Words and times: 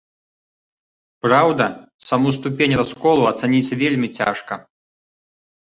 Праўда, 1.25 1.67
саму 2.11 2.33
ступень 2.39 2.75
расколу 2.81 3.21
ацаніць 3.33 3.75
вельмі 3.83 4.07
цяжка. 4.21 4.53